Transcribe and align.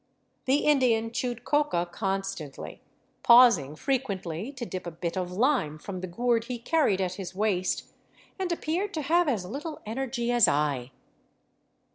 The 0.45 0.65
Indian 0.65 1.11
chewed 1.11 1.43
coca 1.45 1.85
constantly, 1.91 2.81
pausing 3.21 3.75
frequently 3.75 4.51
to 4.53 4.65
dip 4.65 4.87
a 4.87 4.89
bit 4.89 5.15
of 5.15 5.31
lime 5.31 5.77
from 5.77 6.01
the 6.01 6.07
gourd 6.07 6.45
he 6.45 6.57
carried 6.57 6.99
at 6.99 7.17
his 7.21 7.35
waist, 7.35 7.83
and 8.39 8.51
appeared 8.51 8.95
to 8.95 9.03
have 9.03 9.27
as 9.27 9.45
little 9.45 9.79
energy 9.85 10.31
as 10.31 10.47
I. 10.47 10.89